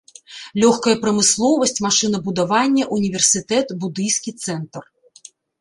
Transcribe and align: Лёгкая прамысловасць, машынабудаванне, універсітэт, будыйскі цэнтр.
Лёгкая 0.61 0.93
прамысловасць, 1.03 1.75
машынабудаванне, 1.87 2.83
універсітэт, 2.97 3.77
будыйскі 3.85 4.37
цэнтр. 4.47 4.83